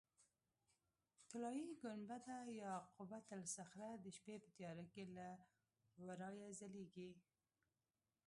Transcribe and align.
طلایي 1.29 1.65
ګنبده 1.81 2.37
یا 2.61 2.73
قبة 2.95 3.25
الصخره 3.39 3.89
د 4.03 4.05
شپې 4.17 4.35
په 4.43 4.49
تیاره 4.57 4.85
کې 4.93 5.03
له 5.15 5.27
ورایه 6.05 6.47
ځلېږي. 6.59 7.09